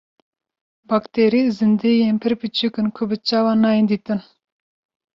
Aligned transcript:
Bakterî 0.87 1.43
zindiyên 1.57 2.17
pir 2.21 2.33
biçûk 2.41 2.75
in 2.81 2.87
ku 2.95 3.03
bi 3.09 3.15
çavan 3.27 3.59
nayên 3.63 3.85
dîtin. 3.89 4.19